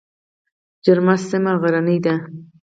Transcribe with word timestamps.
جرم 0.83 1.07
سیمه 1.29 1.53
غرنۍ 1.61 1.97
ده؟ 2.05 2.15